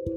Hey, 0.00 0.08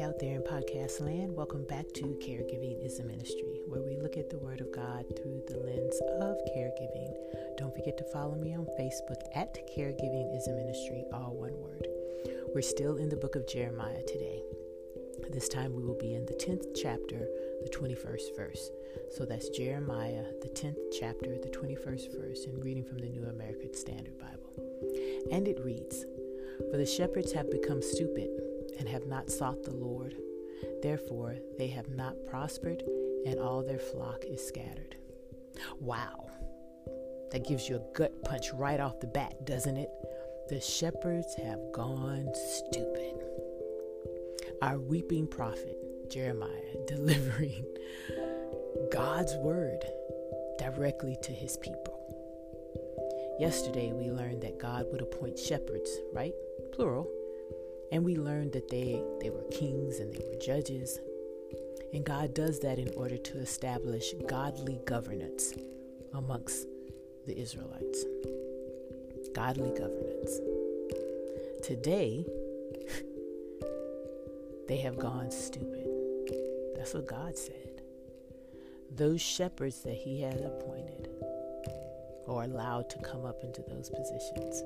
out 0.00 0.18
there 0.18 0.36
in 0.36 0.42
podcast 0.48 1.02
land, 1.02 1.36
welcome 1.36 1.66
back 1.66 1.84
to 1.96 2.18
Caregiving 2.24 2.82
is 2.82 2.98
a 2.98 3.04
Ministry, 3.04 3.60
where 3.66 3.82
we 3.82 3.98
look 3.98 4.16
at 4.16 4.30
the 4.30 4.38
Word 4.38 4.62
of 4.62 4.72
God 4.72 5.04
through 5.14 5.42
the 5.48 5.58
lens 5.58 6.00
of 6.18 6.38
caregiving. 6.56 7.12
Don't 7.58 7.74
forget 7.76 7.98
to 7.98 8.04
follow 8.04 8.36
me 8.36 8.54
on 8.54 8.66
Facebook 8.80 9.20
at 9.34 9.68
Caregiving 9.76 10.34
is 10.34 10.48
a 10.48 10.54
Ministry, 10.54 11.04
all 11.12 11.34
one 11.34 11.60
word. 11.60 11.86
We're 12.54 12.62
still 12.62 12.96
in 12.96 13.10
the 13.10 13.16
book 13.16 13.36
of 13.36 13.46
Jeremiah 13.46 14.02
today. 14.06 14.42
This 15.30 15.50
time 15.50 15.74
we 15.74 15.82
will 15.82 15.98
be 15.98 16.14
in 16.14 16.24
the 16.24 16.32
10th 16.32 16.74
chapter, 16.74 17.28
the 17.62 17.68
21st 17.68 18.34
verse. 18.34 18.70
So 19.10 19.26
that's 19.26 19.50
Jeremiah, 19.50 20.24
the 20.40 20.48
10th 20.48 20.78
chapter, 20.98 21.36
the 21.36 21.50
21st 21.50 22.18
verse, 22.18 22.46
and 22.46 22.64
reading 22.64 22.84
from 22.84 22.96
the 22.96 23.10
New 23.10 23.26
American 23.26 23.74
Standard 23.74 24.18
Bible. 24.18 24.45
And 25.30 25.48
it 25.48 25.64
reads 25.64 26.04
For 26.70 26.76
the 26.76 26.86
shepherds 26.86 27.32
have 27.32 27.50
become 27.50 27.82
stupid 27.82 28.28
and 28.78 28.88
have 28.88 29.06
not 29.06 29.30
sought 29.30 29.62
the 29.62 29.74
Lord. 29.74 30.14
Therefore, 30.82 31.36
they 31.58 31.68
have 31.68 31.88
not 31.90 32.14
prospered, 32.26 32.82
and 33.26 33.38
all 33.38 33.62
their 33.62 33.78
flock 33.78 34.24
is 34.24 34.46
scattered. 34.46 34.96
Wow. 35.80 36.30
That 37.30 37.46
gives 37.46 37.68
you 37.68 37.76
a 37.76 37.96
gut 37.96 38.24
punch 38.24 38.52
right 38.52 38.80
off 38.80 39.00
the 39.00 39.06
bat, 39.06 39.44
doesn't 39.44 39.76
it? 39.76 39.90
The 40.48 40.60
shepherds 40.60 41.34
have 41.42 41.60
gone 41.72 42.28
stupid. 42.34 43.14
Our 44.62 44.78
weeping 44.78 45.26
prophet, 45.26 45.76
Jeremiah, 46.10 46.50
delivering 46.86 47.64
God's 48.92 49.34
word 49.36 49.84
directly 50.58 51.16
to 51.22 51.32
his 51.32 51.56
people. 51.56 51.95
Yesterday, 53.38 53.92
we 53.92 54.10
learned 54.10 54.42
that 54.42 54.58
God 54.58 54.86
would 54.90 55.02
appoint 55.02 55.38
shepherds, 55.38 55.90
right? 56.12 56.32
Plural 56.72 57.08
and 57.92 58.04
we 58.04 58.16
learned 58.16 58.52
that 58.52 58.68
they, 58.68 59.02
they 59.20 59.30
were 59.30 59.44
kings 59.50 60.00
and 60.00 60.12
they 60.12 60.24
were 60.26 60.38
judges. 60.40 60.98
And 61.92 62.04
God 62.04 62.34
does 62.34 62.58
that 62.60 62.78
in 62.78 62.92
order 62.96 63.16
to 63.16 63.38
establish 63.38 64.12
godly 64.26 64.80
governance 64.84 65.54
amongst 66.12 66.66
the 67.26 67.38
Israelites. 67.38 68.04
Godly 69.34 69.70
governance. 69.70 70.40
Today, 71.62 72.26
they 74.68 74.78
have 74.78 74.98
gone 74.98 75.30
stupid. 75.30 75.86
That's 76.76 76.94
what 76.94 77.06
God 77.06 77.36
said. 77.36 77.82
Those 78.94 79.20
shepherds 79.20 79.82
that 79.82 79.94
He 79.94 80.22
had 80.22 80.40
appointed 80.40 81.08
or 82.26 82.42
allowed 82.42 82.90
to 82.90 82.98
come 82.98 83.24
up 83.24 83.42
into 83.42 83.62
those 83.68 83.90
positions 83.90 84.62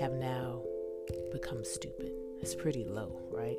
have 0.00 0.12
now 0.12 0.62
become 1.30 1.64
stupid. 1.64 2.12
It's 2.40 2.54
pretty 2.54 2.84
low, 2.84 3.20
right? 3.30 3.56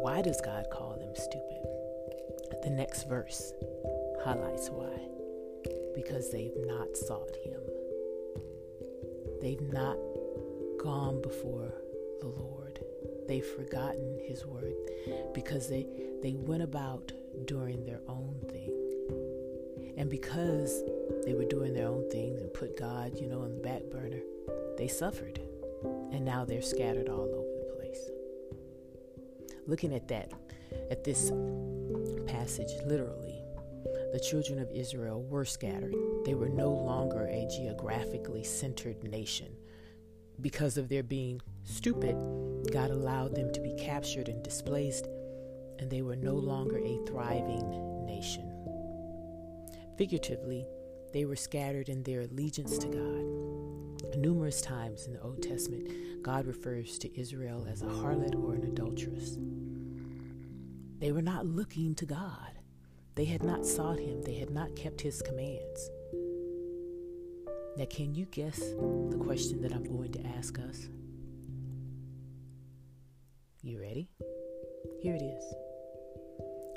Why 0.00 0.22
does 0.22 0.40
God 0.40 0.66
call 0.70 0.96
them 0.98 1.14
stupid? 1.14 1.64
The 2.62 2.70
next 2.70 3.08
verse 3.08 3.52
highlights 4.22 4.68
why. 4.70 4.98
Because 5.94 6.30
they've 6.30 6.56
not 6.66 6.96
sought 6.96 7.36
Him, 7.44 7.60
they've 9.40 9.72
not 9.72 9.96
gone 10.78 11.22
before 11.22 11.72
the 12.20 12.28
Lord. 12.28 12.80
They've 13.28 13.44
forgotten 13.44 14.18
His 14.26 14.44
word 14.44 14.74
because 15.32 15.68
they, 15.68 15.86
they 16.22 16.34
went 16.34 16.62
about 16.62 17.12
doing 17.46 17.84
their 17.84 18.00
own 18.08 18.40
thing. 18.50 18.73
And 19.96 20.10
because 20.10 20.82
they 21.24 21.34
were 21.34 21.44
doing 21.44 21.72
their 21.72 21.86
own 21.86 22.08
things 22.10 22.40
and 22.40 22.52
put 22.52 22.78
God, 22.78 23.18
you 23.18 23.26
know, 23.26 23.42
on 23.42 23.52
the 23.52 23.60
back 23.60 23.82
burner, 23.90 24.20
they 24.76 24.88
suffered, 24.88 25.40
and 26.12 26.24
now 26.24 26.44
they're 26.44 26.62
scattered 26.62 27.08
all 27.08 27.32
over 27.32 27.58
the 27.58 27.74
place. 27.76 28.10
Looking 29.66 29.94
at 29.94 30.08
that, 30.08 30.32
at 30.90 31.04
this 31.04 31.30
passage, 32.26 32.70
literally, 32.84 33.40
the 34.12 34.20
children 34.20 34.58
of 34.58 34.70
Israel 34.70 35.22
were 35.24 35.44
scattered. 35.44 35.94
They 36.24 36.34
were 36.34 36.48
no 36.48 36.70
longer 36.70 37.26
a 37.26 37.48
geographically 37.50 38.44
centered 38.44 39.02
nation. 39.04 39.48
Because 40.40 40.76
of 40.76 40.88
their 40.88 41.02
being 41.02 41.40
stupid, 41.64 42.16
God 42.72 42.90
allowed 42.90 43.34
them 43.34 43.52
to 43.52 43.60
be 43.60 43.74
captured 43.74 44.28
and 44.28 44.42
displaced, 44.42 45.06
and 45.78 45.90
they 45.90 46.02
were 46.02 46.16
no 46.16 46.34
longer 46.34 46.78
a 46.78 46.98
thriving 47.06 48.06
nation. 48.06 48.53
Figuratively, 49.96 50.66
they 51.12 51.24
were 51.24 51.36
scattered 51.36 51.88
in 51.88 52.02
their 52.02 52.22
allegiance 52.22 52.78
to 52.78 52.88
God. 52.88 54.16
Numerous 54.16 54.60
times 54.60 55.06
in 55.06 55.12
the 55.12 55.20
Old 55.20 55.40
Testament, 55.40 56.22
God 56.22 56.46
refers 56.46 56.98
to 56.98 57.20
Israel 57.20 57.66
as 57.70 57.82
a 57.82 57.86
harlot 57.86 58.34
or 58.34 58.54
an 58.54 58.64
adulteress. 58.64 59.38
They 60.98 61.12
were 61.12 61.22
not 61.22 61.46
looking 61.46 61.94
to 61.96 62.06
God. 62.06 62.58
They 63.14 63.24
had 63.24 63.44
not 63.44 63.64
sought 63.64 64.00
Him. 64.00 64.22
They 64.22 64.34
had 64.34 64.50
not 64.50 64.74
kept 64.74 65.00
His 65.00 65.22
commands. 65.22 65.90
Now, 67.76 67.86
can 67.88 68.14
you 68.14 68.26
guess 68.26 68.58
the 68.58 69.20
question 69.20 69.62
that 69.62 69.72
I'm 69.72 69.84
going 69.84 70.12
to 70.12 70.26
ask 70.36 70.58
us? 70.58 70.88
You 73.62 73.80
ready? 73.80 74.08
Here 75.00 75.14
it 75.14 75.22
is. 75.22 75.44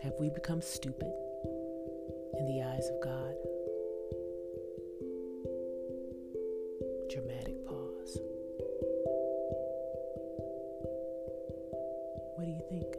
Have 0.03 0.13
we 0.19 0.29
become 0.29 0.61
stupid 0.61 1.11
the 2.47 2.63
eyes 2.63 2.88
of 2.90 3.02
God? 3.02 3.35
dramatic 7.09 7.66
pause. 7.66 8.19
What 12.35 12.46
do 12.46 12.52
you 12.52 12.62
think? 12.69 12.96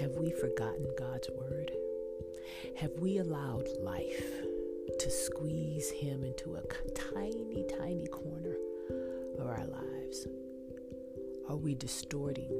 Have 0.00 0.16
we 0.16 0.30
forgotten 0.30 0.86
God's 0.98 1.30
word? 1.30 1.72
Have 2.76 2.92
we 2.98 3.18
allowed 3.18 3.68
life 3.80 4.42
to 4.98 5.10
squeeze 5.10 5.90
Him 5.90 6.24
into 6.24 6.56
a 6.56 6.62
tiny, 6.92 7.64
tiny 7.78 8.06
corner 8.06 8.56
of 9.38 9.46
our 9.46 9.66
lives? 9.66 10.26
Are 11.48 11.56
we 11.56 11.74
distorting 11.74 12.50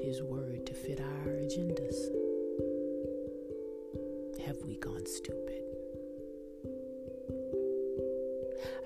His 0.00 0.22
word 0.22 0.66
to 0.66 0.74
fit 0.74 1.00
our 1.00 1.32
agendas? 1.32 2.27
Have 4.48 4.62
we 4.66 4.78
gone 4.78 5.04
stupid? 5.04 5.62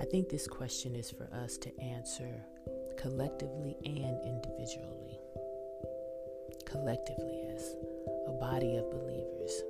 I 0.00 0.04
think 0.06 0.28
this 0.28 0.48
question 0.48 0.96
is 0.96 1.08
for 1.08 1.28
us 1.32 1.56
to 1.58 1.80
answer 1.80 2.44
collectively 2.98 3.76
and 3.84 4.18
individually. 4.24 5.20
Collectively, 6.66 7.42
as 7.54 7.76
a 8.26 8.32
body 8.32 8.74
of 8.74 8.90
believers, 8.90 9.62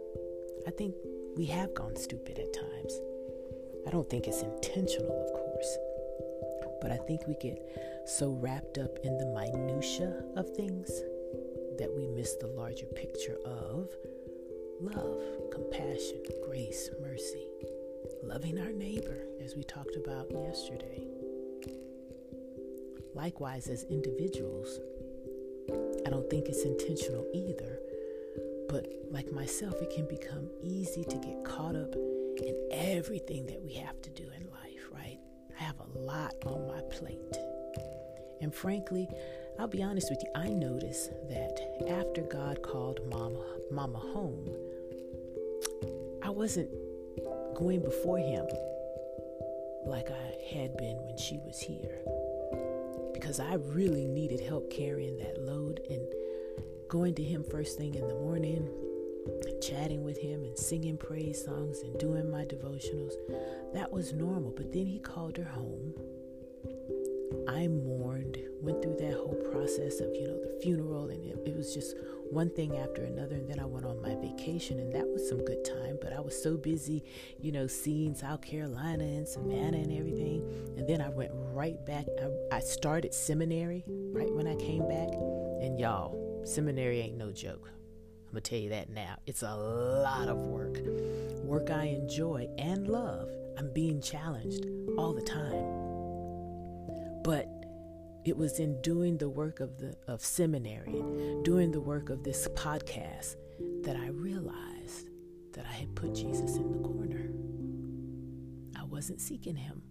I 0.67 0.71
think 0.71 0.95
we 1.37 1.45
have 1.45 1.75
gone 1.75 1.95
stupid 1.97 2.39
at 2.39 2.55
times. 2.55 2.99
I 3.87 3.91
don't 3.91 4.09
think 4.09 4.27
it's 4.27 4.41
intentional, 4.41 5.13
of 5.13 5.33
course, 5.35 5.77
but 6.81 6.91
I 6.91 6.97
think 7.07 7.27
we 7.27 7.35
get 7.35 7.61
so 8.07 8.31
wrapped 8.31 8.79
up 8.79 8.97
in 9.05 9.19
the 9.19 9.27
minutiae 9.27 10.25
of 10.37 10.49
things 10.57 10.89
that 11.77 11.93
we 11.95 12.07
miss 12.07 12.35
the 12.37 12.47
larger 12.47 12.87
picture 12.87 13.37
of 13.45 13.91
love, 14.83 15.23
compassion, 15.53 16.21
grace, 16.45 16.91
mercy, 17.01 17.47
loving 18.25 18.59
our 18.59 18.73
neighbor, 18.73 19.19
as 19.43 19.55
we 19.55 19.63
talked 19.63 19.95
about 19.95 20.31
yesterday. 20.33 21.07
Likewise, 23.15 23.69
as 23.69 23.85
individuals, 23.85 24.81
I 26.05 26.11
don't 26.11 26.29
think 26.29 26.49
it's 26.49 26.65
intentional 26.65 27.27
either, 27.33 27.79
but 28.69 28.89
like 29.11 29.31
myself, 29.31 29.75
it 29.81 29.91
can 29.95 30.09
become 30.09 30.49
easy 30.63 31.05
to 31.05 31.17
get 31.19 31.45
caught 31.45 31.77
up 31.77 31.95
in 31.95 32.57
everything 32.73 33.47
that 33.47 33.63
we 33.63 33.75
have 33.75 34.01
to 34.03 34.11
do 34.11 34.25
in 34.37 34.51
life, 34.51 34.89
right? 34.93 35.19
I 35.59 35.63
have 35.63 35.79
a 35.79 35.99
lot 35.99 36.35
on 36.45 36.67
my 36.67 36.81
plate. 36.91 37.37
And 38.41 38.53
frankly, 38.53 39.07
I'll 39.61 39.69
be 39.69 39.83
honest 39.83 40.11
with 40.11 40.21
you, 40.25 40.31
I 40.35 40.49
noticed 40.49 41.11
that 41.29 41.61
after 41.89 42.23
God 42.23 42.63
called 42.63 42.99
Mama, 43.09 43.45
Mama 43.71 43.99
home, 43.99 44.49
wasn't 46.33 46.71
going 47.55 47.83
before 47.83 48.19
Him 48.19 48.47
like 49.85 50.11
I 50.11 50.55
had 50.55 50.77
been 50.77 50.97
when 51.05 51.17
she 51.17 51.39
was 51.45 51.61
here. 51.61 51.99
Because 53.13 53.39
I 53.39 53.55
really 53.55 54.07
needed 54.07 54.41
help 54.41 54.71
carrying 54.71 55.19
that 55.19 55.41
load 55.41 55.81
and 55.89 56.03
going 56.89 57.15
to 57.15 57.23
Him 57.23 57.45
first 57.45 57.79
thing 57.79 57.95
in 57.95 58.09
the 58.09 58.15
morning 58.15 58.69
and 59.45 59.63
chatting 59.63 60.03
with 60.03 60.19
Him 60.19 60.43
and 60.45 60.59
singing 60.59 60.97
praise 60.97 61.45
songs 61.45 61.81
and 61.83 61.99
doing 61.99 62.31
my 62.31 62.45
devotionals. 62.45 63.15
That 63.75 63.93
was 63.93 64.13
normal. 64.13 64.51
But 64.51 64.73
then 64.73 64.87
He 64.87 64.99
called 64.99 65.37
her 65.37 65.45
home 65.45 65.95
I 67.49 67.69
mourned, 67.69 68.39
went 68.61 68.83
through 68.83 68.97
that 68.97 69.15
whole 69.15 69.39
process 69.51 70.01
of, 70.01 70.15
you 70.15 70.27
know, 70.27 70.41
the 70.41 70.59
funeral, 70.63 71.09
and 71.09 71.25
it, 71.25 71.37
it 71.47 71.57
was 71.57 71.75
just 71.75 71.97
one 72.31 72.51
thing 72.51 72.77
after 72.79 73.05
another. 73.05 73.37
And 73.37 73.49
then 73.49 73.59
I 73.59 73.67
went 73.67 73.87
on 73.87 74.01
my 74.01 74.15
vacation, 74.17 74.79
and 74.79 74.93
that 74.93 75.07
was 75.07 75.29
some 75.29 75.45
good 75.45 75.65
time. 75.65 75.99
But 76.01 76.13
I 76.13 76.21
was 76.21 76.41
so 76.41 76.57
busy, 76.57 77.05
you 77.39 77.53
know, 77.53 77.67
seeing 77.67 78.15
South 78.15 78.43
Carolina 78.43 79.05
and 79.05 79.29
Savannah 79.29 79.79
and 79.79 79.93
everything. 79.93 80.43
And 80.77 80.89
then 80.89 81.01
I 81.01 81.09
went 81.09 81.31
right 81.35 81.85
back. 81.85 82.07
I, 82.21 82.57
I 82.57 82.61
started 82.61 83.15
seminary 83.15 83.85
right 83.89 84.33
when 84.33 84.47
I 84.47 84.57
came 84.57 84.89
back. 84.89 85.09
And 85.63 85.79
y'all, 85.79 86.43
seminary 86.45 87.01
ain't 87.01 87.17
no 87.17 87.33
joke. 87.33 87.71
I'm 88.29 88.35
to 88.37 88.41
tell 88.41 88.59
you 88.59 88.71
that 88.71 88.89
now. 88.89 89.17
It's 89.27 89.43
a 89.43 89.55
lot 89.55 90.29
of 90.29 90.39
work. 90.39 90.79
Work 91.45 91.71
I 91.71 91.85
enjoy 91.85 92.49
and 92.57 92.89
love. 92.89 93.29
I'm 93.59 93.71
being 93.75 94.01
challenged 94.01 94.65
all 94.97 95.13
the 95.13 95.23
time. 95.23 95.82
But 97.23 97.49
it 98.25 98.37
was 98.37 98.59
in 98.61 98.81
doing 98.83 99.19
the 99.19 99.29
work 99.29 99.61
of 99.61 99.79
the 99.79 99.97
of 100.07 100.25
seminary 100.25 101.03
doing 101.43 101.73
the 101.73 101.81
work 101.81 102.09
of 102.09 102.23
this 102.23 102.47
podcast 102.49 103.35
that 103.83 103.97
I 103.97 104.09
realized 104.09 105.09
that 105.55 105.67
I 105.67 105.73
had 105.73 105.95
put 105.95 106.15
Jesus 106.15 106.57
in 106.57 106.71
the 106.71 106.89
corner. 106.89 107.31
I 108.81 108.85
wasn't 108.85 109.21
seeking 109.21 109.57
him 109.57 109.83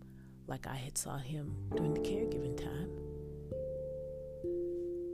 like 0.48 0.66
I 0.66 0.76
had 0.76 0.98
saw 0.98 1.18
him 1.18 1.56
during 1.76 1.94
the 1.94 2.00
caregiving 2.00 2.58
time. 2.58 2.90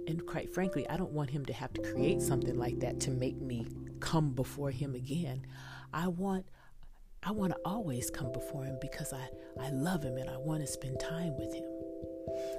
And 0.08 0.26
quite 0.26 0.54
frankly, 0.54 0.88
I 0.88 0.96
don't 0.96 1.12
want 1.12 1.30
him 1.30 1.46
to 1.46 1.54
have 1.54 1.74
to 1.74 1.82
create 1.82 2.22
something 2.22 2.58
like 2.58 2.80
that 2.80 3.00
to 3.02 3.12
make 3.12 3.42
me 3.42 3.68
come 4.00 4.32
before 4.32 4.72
him 4.72 4.96
again. 4.96 5.46
I 5.94 6.08
want 6.08 6.46
I 7.24 7.32
want 7.32 7.54
to 7.54 7.60
always 7.66 8.10
come 8.10 8.32
before 8.32 8.64
him 8.64 8.78
because 8.80 9.12
I, 9.12 9.28
I 9.60 9.70
love 9.72 10.04
him 10.04 10.18
and 10.18 10.30
I 10.30 10.38
want 10.38 10.62
to 10.62 10.68
spend 10.68 11.00
time 11.00 11.36
with 11.38 11.54
him. 11.54 11.77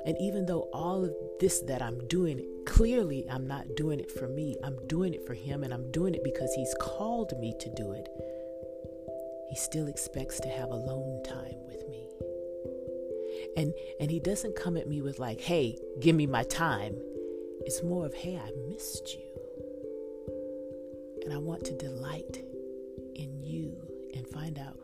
And 0.09 0.17
even 0.19 0.47
though 0.47 0.71
all 0.73 1.05
of 1.05 1.15
this 1.39 1.61
that 1.69 1.83
I'm 1.83 1.99
doing, 2.09 2.43
clearly 2.65 3.27
I'm 3.31 3.47
not 3.47 3.77
doing 3.77 4.01
it 4.01 4.11
for 4.11 4.27
me, 4.27 4.57
I'm 4.65 4.79
doing 4.87 5.13
it 5.13 5.27
for 5.27 5.35
him 5.35 5.63
and 5.63 5.75
I'm 5.75 5.91
doing 5.91 6.15
it 6.15 6.25
because 6.25 6.51
he's 6.55 6.75
called 6.81 7.39
me 7.39 7.55
to 7.61 7.75
do 7.77 7.93
it. 7.93 8.09
He 9.51 9.57
still 9.57 9.87
expects 9.87 10.41
to 10.41 10.49
have 10.49 10.71
alone 10.71 11.23
time 11.25 11.61
with 11.67 11.87
me. 11.91 12.09
And 13.59 13.75
and 14.01 14.11
he 14.11 14.19
doesn't 14.19 14.57
come 14.57 14.79
at 14.79 14.89
me 14.89 15.03
with 15.03 15.19
like, 15.19 15.43
"Hey, 15.43 15.77
give 16.01 16.17
me 16.17 16.27
my 16.27 16.43
time." 16.45 16.97
It's 17.67 17.83
more 17.83 18.07
of, 18.07 18.15
hey, 18.15 18.39
I 18.39 18.51
missed 18.67 19.15
you. 19.15 19.29
And 21.25 21.35
I 21.35 21.37
want 21.37 21.67
to 21.67 21.75
delight 21.75 22.43
in 23.15 23.43
you 23.43 23.77
and 24.15 24.27
find 24.27 24.59
out 24.59 24.79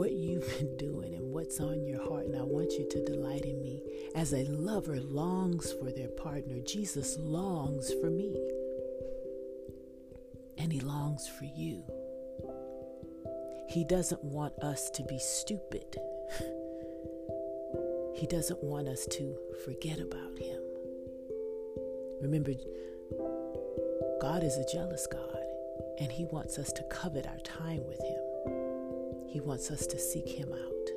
what 0.00 0.12
you've 0.12 0.48
been 0.58 0.74
doing 0.78 1.14
and 1.14 1.30
what's 1.30 1.60
on 1.60 1.84
your 1.84 2.02
heart. 2.02 2.24
And 2.24 2.34
I 2.34 2.42
want 2.42 2.72
you 2.72 2.88
to 2.88 3.04
delight 3.04 3.44
in 3.44 3.62
me. 3.62 3.82
As 4.14 4.32
a 4.32 4.44
lover 4.44 4.98
longs 4.98 5.74
for 5.74 5.92
their 5.92 6.08
partner, 6.08 6.58
Jesus 6.60 7.18
longs 7.18 7.92
for 8.00 8.08
me. 8.08 8.34
And 10.56 10.72
he 10.72 10.80
longs 10.80 11.28
for 11.28 11.44
you. 11.44 11.84
He 13.68 13.84
doesn't 13.84 14.24
want 14.24 14.54
us 14.60 14.88
to 14.90 15.02
be 15.04 15.18
stupid. 15.18 15.84
He 18.12 18.26
doesn't 18.26 18.62
want 18.62 18.86
us 18.86 19.06
to 19.12 19.34
forget 19.64 19.98
about 19.98 20.38
him. 20.38 20.60
Remember, 22.20 22.52
God 24.20 24.42
is 24.44 24.58
a 24.58 24.66
jealous 24.70 25.06
God, 25.06 25.42
and 25.98 26.12
He 26.12 26.26
wants 26.26 26.58
us 26.58 26.70
to 26.72 26.82
covet 26.90 27.26
our 27.26 27.38
time 27.38 27.82
with 27.86 28.02
Him. 28.02 28.29
He 29.30 29.40
wants 29.40 29.70
us 29.70 29.86
to 29.86 29.98
seek 29.98 30.28
Him 30.28 30.52
out. 30.52 30.90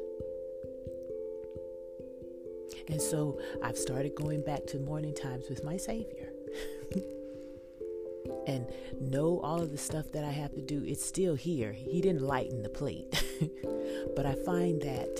And 2.89 3.01
so 3.01 3.39
I've 3.63 3.77
started 3.77 4.15
going 4.15 4.43
back 4.43 4.65
to 4.67 4.79
morning 4.79 5.13
times 5.15 5.45
with 5.49 5.63
my 5.63 5.77
Savior. 5.77 6.29
and 8.47 8.67
know 8.99 9.39
all 9.39 9.61
of 9.61 9.71
the 9.71 9.77
stuff 9.77 10.11
that 10.13 10.23
I 10.23 10.31
have 10.31 10.53
to 10.55 10.61
do, 10.61 10.83
it's 10.85 11.05
still 11.05 11.35
here. 11.35 11.71
He 11.71 12.01
didn't 12.01 12.23
lighten 12.23 12.61
the 12.61 12.69
plate. 12.69 13.23
but 14.15 14.25
I 14.25 14.35
find 14.45 14.81
that 14.81 15.15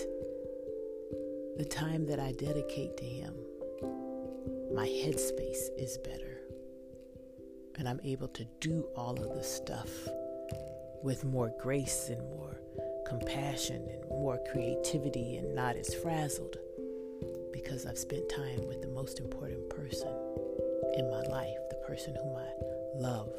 the 1.57 1.66
time 1.66 2.06
that 2.07 2.19
I 2.19 2.31
dedicate 2.31 2.98
to 2.98 3.06
Him 3.06 3.33
my 4.74 4.88
headspace 4.88 5.69
is 5.77 6.00
better. 6.00 6.42
And 7.77 7.88
I'm 7.88 8.00
able 8.04 8.27
to 8.30 8.45
do 8.59 8.88
all 8.95 9.13
of 9.21 9.36
the 9.36 9.44
stuff 9.44 9.89
with 11.04 11.24
more 11.24 11.54
grace 11.62 12.09
and 12.09 12.21
more 12.31 12.59
compassion 13.19 13.88
and 13.92 14.10
more 14.10 14.39
creativity 14.51 15.38
and 15.38 15.54
not 15.54 15.75
as 15.75 15.94
frazzled 15.94 16.57
because 17.51 17.86
I've 17.86 17.98
spent 17.98 18.27
time 18.27 18.68
with 18.68 18.81
the 18.81 18.88
most 18.88 19.19
important 19.19 19.69
person 19.69 20.10
in 20.95 21.10
my 21.12 21.21
life, 21.21 21.57
the 21.69 21.77
person 21.88 22.15
whom 22.15 22.36
I 22.36 22.50
love 22.95 23.31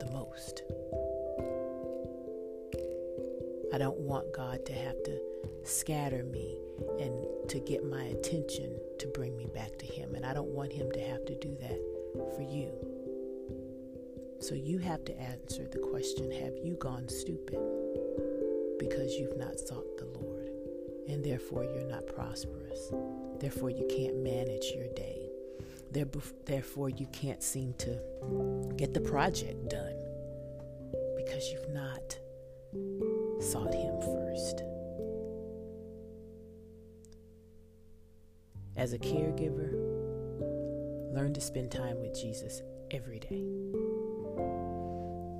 the 0.00 0.10
most. 0.10 0.62
I 3.72 3.78
don't 3.78 3.98
want 3.98 4.30
God 4.34 4.66
to 4.66 4.72
have 4.74 5.02
to 5.04 5.18
scatter 5.62 6.22
me 6.24 6.58
and 7.00 7.48
to 7.48 7.60
get 7.60 7.82
my 7.82 8.04
attention 8.04 8.78
to 8.98 9.06
bring 9.08 9.36
me 9.38 9.46
back 9.54 9.78
to 9.78 9.86
Him. 9.86 10.14
And 10.14 10.26
I 10.26 10.34
don't 10.34 10.48
want 10.50 10.70
Him 10.70 10.92
to 10.92 11.00
have 11.00 11.24
to 11.24 11.34
do 11.34 11.56
that 11.62 11.80
for 12.36 12.42
you. 12.42 12.72
So 14.40 14.54
you 14.54 14.78
have 14.78 15.02
to 15.06 15.18
answer 15.18 15.66
the 15.66 15.78
question 15.78 16.30
Have 16.30 16.58
you 16.62 16.74
gone 16.74 17.08
stupid 17.08 17.58
because 18.88 19.14
you've 19.14 19.36
not 19.36 19.58
sought 19.58 19.96
the 19.96 20.06
Lord? 20.06 20.48
And 21.08 21.24
therefore 21.24 21.64
you're 21.64 21.88
not 21.88 22.06
prosperous. 22.06 22.92
Therefore 23.38 23.70
you 23.70 23.86
can't 23.88 24.22
manage 24.22 24.64
your 24.74 24.88
day. 24.94 25.30
Therefore 25.90 26.88
you 26.88 27.06
can't 27.12 27.42
seem 27.42 27.74
to 27.78 27.98
get 28.76 28.94
the 28.94 29.00
project 29.00 29.68
done 29.70 29.96
because 31.16 31.50
you've 31.50 31.70
not 31.70 32.18
sought 33.40 33.72
Him 33.72 34.00
first. 34.00 34.62
As 38.76 38.92
a 38.92 38.98
caregiver, 38.98 39.72
learn 41.14 41.32
to 41.34 41.40
spend 41.40 41.70
time 41.70 42.00
with 42.00 42.20
Jesus 42.20 42.60
every 42.90 43.20
day. 43.20 43.44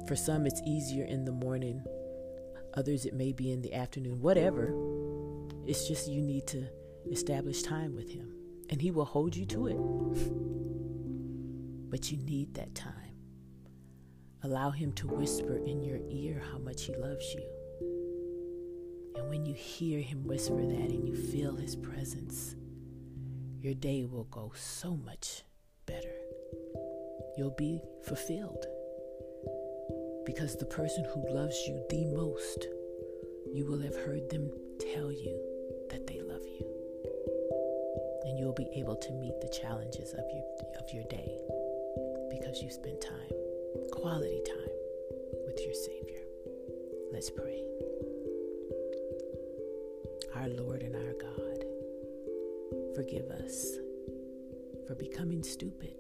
For 0.07 0.15
some, 0.15 0.47
it's 0.47 0.63
easier 0.65 1.05
in 1.05 1.25
the 1.25 1.33
morning, 1.33 1.83
others, 2.77 3.07
it 3.07 3.15
may 3.15 3.33
be 3.33 3.51
in 3.51 3.63
the 3.63 3.75
afternoon, 3.75 4.21
whatever. 4.21 4.75
It's 5.67 5.89
just 5.89 6.09
you 6.09 6.21
need 6.21 6.47
to 6.49 6.67
establish 7.11 7.63
time 7.63 7.95
with 7.95 8.11
Him, 8.11 8.35
and 8.71 8.81
He 8.81 8.91
will 8.91 9.05
hold 9.05 9.35
you 9.35 9.47
to 9.47 9.67
it. 9.69 9.77
but 11.91 12.11
you 12.11 12.19
need 12.19 12.55
that 12.55 12.75
time. 12.75 12.93
Allow 14.43 14.71
Him 14.71 14.93
to 14.95 15.09
whisper 15.09 15.57
in 15.65 15.83
your 15.83 16.01
ear 16.11 16.43
how 16.53 16.59
much 16.59 16.85
He 16.85 16.95
loves 16.95 17.35
you. 17.35 17.49
And 19.17 19.29
when 19.29 19.47
you 19.47 19.55
hear 19.55 20.01
Him 20.01 20.25
whisper 20.25 20.61
that 20.61 20.91
and 20.91 21.09
you 21.09 21.15
feel 21.15 21.57
His 21.57 21.77
presence, 21.77 22.57
your 23.61 23.75
day 23.75 24.05
will 24.05 24.25
go 24.25 24.53
so 24.55 24.97
much 24.97 25.43
better. 25.87 26.13
You'll 27.37 27.55
be 27.57 27.81
fulfilled. 28.07 28.67
Because 30.25 30.57
the 30.57 30.65
person 30.65 31.05
who 31.05 31.35
loves 31.35 31.57
you 31.67 31.83
the 31.91 32.05
most, 32.07 32.69
you 33.53 33.67
will 33.67 33.81
have 33.81 33.97
heard 33.97 34.29
them 34.31 34.51
tell 34.95 35.13
you 35.13 35.39
that 35.91 36.07
they 36.07 36.21
love 36.21 36.43
you. 36.47 36.67
And 38.25 38.39
you'll 38.39 38.53
be 38.53 38.69
able 38.77 38.97
to 38.97 39.13
meet 39.13 39.41
the 39.41 39.49
challenges 39.49 40.13
of 40.13 40.25
your, 40.33 40.45
of 40.81 40.93
your 40.93 41.05
day 41.05 41.39
because 42.31 42.63
you 42.63 42.71
spent 42.71 43.01
time, 43.01 43.37
quality 43.93 44.41
time, 44.47 44.75
with 45.47 45.61
your 45.65 45.75
Savior. 45.75 46.23
Let's 47.13 47.31
pray. 47.31 47.63
Our 50.35 50.49
Lord 50.49 50.83
and 50.83 50.97
our 50.97 51.13
God 51.21 51.65
Forgive 52.95 53.29
us 53.31 53.79
for 54.87 54.95
becoming 54.95 55.43
stupid, 55.43 55.95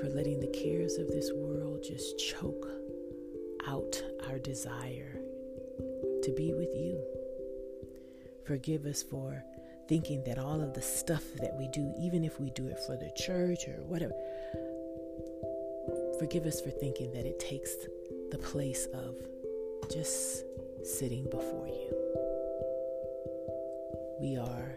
for 0.00 0.08
letting 0.08 0.40
the 0.40 0.46
cares 0.48 0.96
of 0.96 1.08
this 1.08 1.30
world 1.34 1.84
just 1.86 2.18
choke 2.18 2.66
out 3.66 4.02
our 4.28 4.38
desire 4.38 5.20
to 6.22 6.32
be 6.36 6.52
with 6.54 6.74
you. 6.74 7.00
Forgive 8.46 8.86
us 8.86 9.02
for 9.02 9.44
thinking 9.88 10.24
that 10.24 10.38
all 10.38 10.60
of 10.60 10.74
the 10.74 10.82
stuff 10.82 11.24
that 11.40 11.54
we 11.56 11.68
do, 11.68 11.92
even 12.00 12.24
if 12.24 12.40
we 12.40 12.50
do 12.50 12.66
it 12.68 12.78
for 12.86 12.96
the 12.96 13.10
church 13.16 13.68
or 13.68 13.82
whatever, 13.84 14.14
forgive 16.18 16.46
us 16.46 16.60
for 16.60 16.70
thinking 16.70 17.12
that 17.12 17.26
it 17.26 17.38
takes 17.38 17.74
the 18.30 18.38
place 18.38 18.86
of 18.94 19.16
just 19.92 20.44
sitting 20.84 21.24
before 21.30 21.66
you 21.68 22.00
we 24.20 24.36
are 24.36 24.76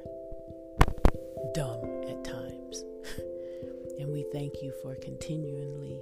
dumb 1.53 1.83
at 2.07 2.23
times. 2.23 2.83
and 4.03 4.11
we 4.11 4.25
thank 4.33 4.61
you 4.61 4.73
for 4.81 4.95
continually 4.95 6.01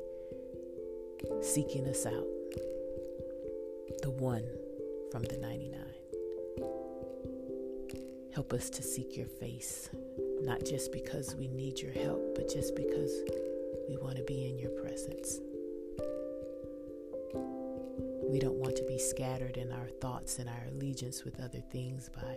seeking 1.43 1.87
us 1.87 2.07
out, 2.07 2.25
the 4.01 4.09
one 4.09 4.43
from 5.11 5.21
the 5.21 5.37
99. 5.37 5.79
Help 8.33 8.53
us 8.53 8.71
to 8.71 8.81
seek 8.81 9.15
your 9.15 9.27
face, 9.27 9.91
not 10.41 10.65
just 10.65 10.91
because 10.91 11.35
we 11.35 11.47
need 11.49 11.79
your 11.79 11.91
help, 11.91 12.33
but 12.33 12.51
just 12.51 12.75
because 12.75 13.11
we 13.87 13.95
want 13.97 14.17
to 14.17 14.23
be 14.23 14.49
in 14.49 14.57
your 14.57 14.71
presence. 14.71 15.39
We 18.27 18.39
don't 18.39 18.57
want 18.57 18.77
to 18.77 18.83
be 18.87 18.97
scattered 18.97 19.57
in 19.57 19.71
our 19.71 19.89
thoughts 20.01 20.39
and 20.39 20.49
our 20.49 20.63
allegiance 20.71 21.23
with 21.23 21.39
other 21.39 21.61
things 21.71 22.09
by 22.15 22.35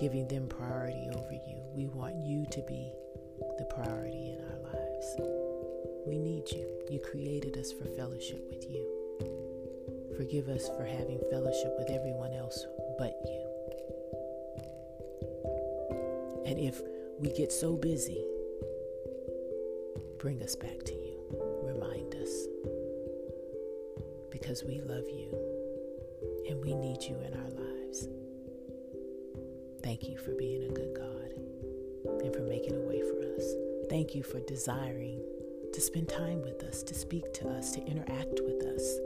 giving 0.00 0.26
them 0.28 0.48
priority 0.48 1.10
over 1.12 1.32
you. 1.32 1.60
We 1.74 1.88
want 1.88 2.16
you 2.24 2.46
to 2.50 2.62
be 2.62 2.90
the 3.58 3.66
priority 3.66 4.30
in 4.30 4.38
our 4.40 4.72
lives. 4.72 4.81
We 6.06 6.18
need 6.18 6.50
you. 6.50 6.66
You 6.90 7.00
created 7.00 7.56
us 7.58 7.72
for 7.72 7.84
fellowship 7.84 8.46
with 8.48 8.70
you. 8.70 8.86
Forgive 10.16 10.48
us 10.48 10.68
for 10.76 10.84
having 10.84 11.20
fellowship 11.30 11.74
with 11.78 11.90
everyone 11.90 12.32
else 12.32 12.66
but 12.98 13.14
you. 13.24 13.52
And 16.46 16.58
if 16.58 16.80
we 17.18 17.32
get 17.32 17.50
so 17.50 17.76
busy, 17.76 18.24
bring 20.18 20.42
us 20.42 20.54
back 20.54 20.82
to 20.84 20.92
you. 20.92 21.18
Remind 21.62 22.14
us. 22.14 22.46
Because 24.30 24.64
we 24.64 24.80
love 24.80 25.08
you 25.08 25.30
and 26.48 26.62
we 26.62 26.74
need 26.74 27.02
you 27.02 27.16
in 27.16 27.34
our 27.34 27.50
lives. 27.50 28.08
Thank 29.82 30.08
you 30.08 30.18
for 30.18 30.32
being 30.34 30.64
a 30.64 30.72
good 30.72 30.94
God 30.94 32.22
and 32.22 32.34
for 32.34 32.42
making 32.42 32.76
a 32.76 32.80
way 32.80 33.00
for 33.00 33.18
us. 33.36 33.61
Thank 33.92 34.14
you 34.14 34.22
for 34.22 34.40
desiring 34.40 35.20
to 35.70 35.78
spend 35.78 36.08
time 36.08 36.40
with 36.40 36.62
us, 36.62 36.82
to 36.84 36.94
speak 36.94 37.30
to 37.34 37.50
us, 37.50 37.72
to 37.72 37.84
interact 37.84 38.40
with 38.42 38.64
us, 38.64 38.98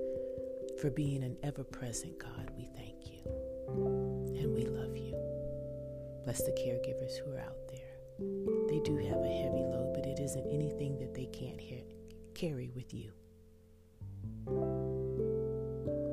for 0.80 0.90
being 0.90 1.24
an 1.24 1.36
ever 1.42 1.64
present 1.64 2.16
God. 2.20 2.52
We 2.56 2.66
thank 2.76 3.10
you 3.10 3.18
and 4.38 4.54
we 4.54 4.64
love 4.64 4.96
you. 4.96 5.16
Bless 6.22 6.44
the 6.44 6.52
caregivers 6.52 7.16
who 7.16 7.32
are 7.32 7.40
out 7.40 7.66
there. 7.68 7.96
They 8.68 8.78
do 8.78 8.96
have 8.96 9.24
a 9.24 9.42
heavy 9.42 9.64
load, 9.64 9.92
but 9.92 10.06
it 10.06 10.20
isn't 10.20 10.46
anything 10.46 11.00
that 11.00 11.14
they 11.14 11.26
can't 11.26 11.60
carry 12.36 12.70
with 12.72 12.94
you. 12.94 13.10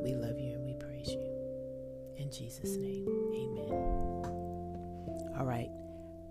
We 0.04 0.16
love 0.16 0.40
you 0.40 0.54
and 0.54 0.66
we 0.66 0.74
praise 0.74 1.12
you. 1.12 1.30
In 2.18 2.32
Jesus' 2.32 2.78
name, 2.78 3.08
amen. 3.36 3.74
All 5.38 5.46
right, 5.46 5.70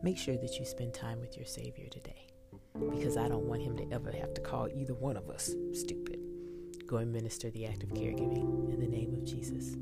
make 0.02 0.18
sure 0.18 0.36
that 0.38 0.58
you 0.58 0.64
spend 0.64 0.92
time 0.92 1.20
with 1.20 1.36
your 1.36 1.46
Savior 1.46 1.86
today 1.88 2.31
because 2.90 3.16
I 3.16 3.28
don't 3.28 3.44
want 3.46 3.62
him 3.62 3.76
to 3.76 3.92
ever 3.92 4.10
have 4.12 4.34
to 4.34 4.40
call 4.40 4.68
either 4.74 4.94
one 4.94 5.16
of 5.16 5.30
us 5.30 5.54
stupid. 5.72 6.20
Go 6.86 6.98
and 6.98 7.12
minister 7.12 7.50
the 7.50 7.66
act 7.66 7.82
of 7.82 7.90
caregiving 7.90 8.72
in 8.72 8.80
the 8.80 8.86
name 8.86 9.14
of 9.14 9.24
Jesus. 9.24 9.76